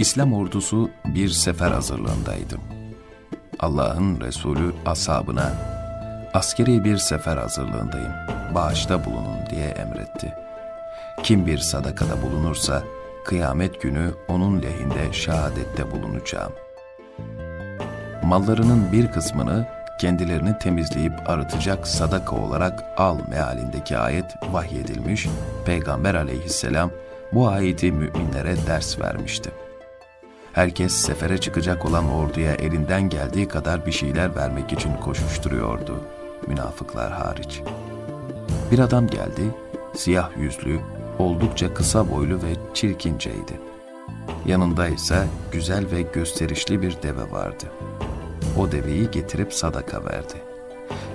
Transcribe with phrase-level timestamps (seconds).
[0.00, 2.56] İslam ordusu bir sefer hazırlığındaydı.
[3.58, 5.52] Allah'ın Resulü ashabına,
[6.34, 8.12] askeri bir sefer hazırlığındayım,
[8.54, 10.34] bağışta bulunun diye emretti.
[11.22, 12.82] Kim bir sadakada bulunursa,
[13.24, 16.52] kıyamet günü onun lehinde şehadette bulunacağım.
[18.24, 19.68] Mallarının bir kısmını
[20.00, 25.26] kendilerini temizleyip arıtacak sadaka olarak al mealindeki ayet vahyedilmiş,
[25.66, 26.90] Peygamber aleyhisselam
[27.32, 29.50] bu ayeti müminlere ders vermişti.
[30.52, 36.00] Herkes sefere çıkacak olan orduya elinden geldiği kadar bir şeyler vermek için koşuşturuyordu,
[36.46, 37.62] münafıklar hariç.
[38.70, 39.42] Bir adam geldi,
[39.94, 40.80] siyah yüzlü,
[41.18, 43.60] oldukça kısa boylu ve çirkinceydi.
[44.46, 47.64] Yanında ise güzel ve gösterişli bir deve vardı.
[48.58, 50.34] O deveyi getirip sadaka verdi.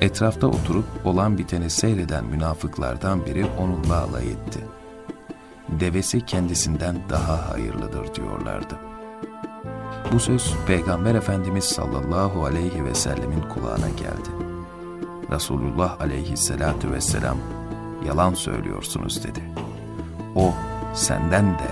[0.00, 4.60] Etrafta oturup olan biteni seyreden münafıklardan biri onunla alay etti.
[5.68, 8.78] Devesi kendisinden daha hayırlıdır diyorlardı.
[10.12, 14.30] Bu söz Peygamber Efendimiz sallallahu aleyhi ve sellemin kulağına geldi.
[15.30, 17.36] Resulullah aleyhissalatu vesselam
[18.06, 19.40] yalan söylüyorsunuz dedi.
[20.34, 20.54] O
[20.94, 21.70] senden de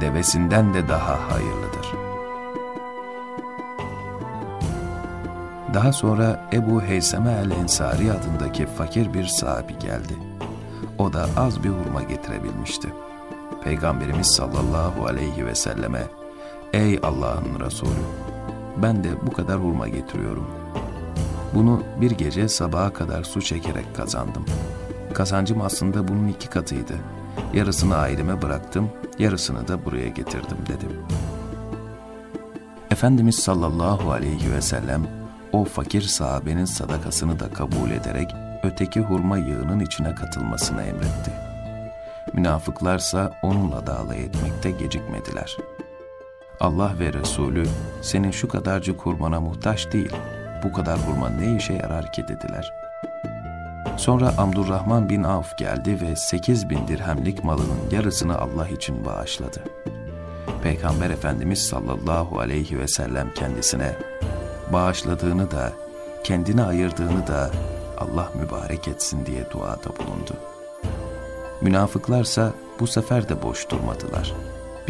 [0.00, 1.86] devesinden de daha hayırlıdır.
[5.74, 10.14] Daha sonra Ebu Heyseme el-Ensari adındaki fakir bir sahabi geldi.
[10.98, 12.88] O da az bir hurma getirebilmişti.
[13.64, 16.02] Peygamberimiz sallallahu aleyhi ve selleme
[16.72, 17.90] Ey Allah'ın Resulü!
[18.82, 20.46] Ben de bu kadar hurma getiriyorum.
[21.54, 24.44] Bunu bir gece sabaha kadar su çekerek kazandım.
[25.14, 26.94] Kazancım aslında bunun iki katıydı.
[27.54, 30.90] Yarısını aileme bıraktım, yarısını da buraya getirdim dedim.
[32.90, 35.02] Efendimiz sallallahu aleyhi ve sellem
[35.52, 41.32] o fakir sahabenin sadakasını da kabul ederek öteki hurma yığının içine katılmasını emretti.
[42.32, 45.56] Münafıklarsa onunla da alay etmekte gecikmediler.
[46.60, 47.66] Allah ve Resulü
[48.02, 50.12] senin şu kadarcık hurmana muhtaç değil,
[50.64, 52.72] bu kadar hurma ne işe yarar ki dediler.
[53.96, 59.64] Sonra Abdurrahman bin Avf geldi ve sekiz bin dirhemlik malının yarısını Allah için bağışladı.
[60.62, 63.96] Peygamber Efendimiz sallallahu aleyhi ve sellem kendisine
[64.72, 65.72] bağışladığını da,
[66.24, 67.50] kendine ayırdığını da
[67.98, 70.34] Allah mübarek etsin diye duada bulundu.
[71.60, 74.34] Münafıklarsa bu sefer de boş durmadılar.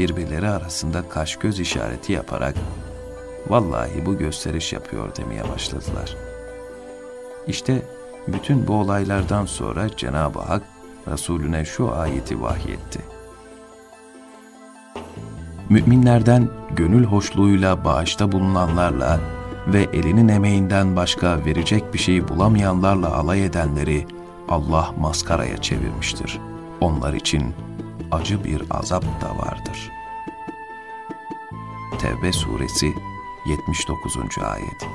[0.00, 2.54] Birbirleri arasında kaş göz işareti yaparak
[3.48, 6.16] vallahi bu gösteriş yapıyor demeye başladılar.
[7.46, 7.82] İşte
[8.28, 10.62] bütün bu olaylardan sonra Cenab-ı Hak
[11.08, 13.00] Resulüne şu ayeti vahyetti.
[15.68, 19.20] Müminlerden gönül hoşluğuyla bağışta bulunanlarla
[19.66, 24.06] ve elinin emeğinden başka verecek bir şey bulamayanlarla alay edenleri
[24.48, 26.38] Allah maskaraya çevirmiştir.
[26.80, 27.54] Onlar için
[28.10, 29.90] acı bir azap da vardır.
[31.98, 32.94] Tevbe suresi
[33.46, 34.16] 79.
[34.38, 34.86] ayet